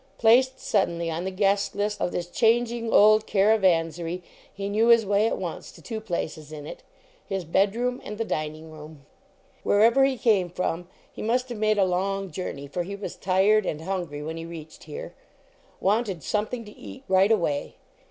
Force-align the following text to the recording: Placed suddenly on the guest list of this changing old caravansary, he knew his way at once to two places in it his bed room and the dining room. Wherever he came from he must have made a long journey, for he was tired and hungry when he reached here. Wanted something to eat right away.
Placed 0.17 0.59
suddenly 0.59 1.11
on 1.11 1.25
the 1.25 1.29
guest 1.29 1.75
list 1.75 2.01
of 2.01 2.11
this 2.11 2.25
changing 2.25 2.91
old 2.91 3.27
caravansary, 3.27 4.23
he 4.51 4.67
knew 4.67 4.87
his 4.87 5.05
way 5.05 5.27
at 5.27 5.37
once 5.37 5.71
to 5.73 5.79
two 5.79 6.01
places 6.01 6.51
in 6.51 6.65
it 6.65 6.81
his 7.27 7.45
bed 7.45 7.75
room 7.75 8.01
and 8.03 8.17
the 8.17 8.25
dining 8.25 8.71
room. 8.71 9.05
Wherever 9.61 10.03
he 10.03 10.17
came 10.17 10.49
from 10.49 10.87
he 11.13 11.21
must 11.21 11.49
have 11.49 11.59
made 11.59 11.77
a 11.77 11.85
long 11.85 12.31
journey, 12.31 12.67
for 12.67 12.81
he 12.81 12.95
was 12.95 13.15
tired 13.15 13.63
and 13.67 13.81
hungry 13.83 14.23
when 14.23 14.37
he 14.37 14.45
reached 14.47 14.85
here. 14.85 15.13
Wanted 15.79 16.23
something 16.23 16.65
to 16.65 16.75
eat 16.75 17.03
right 17.07 17.31
away. 17.31 17.75